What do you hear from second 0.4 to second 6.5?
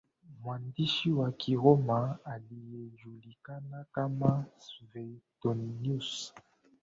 Mwandishi wa kiroma aliyejulikana kama Svetonius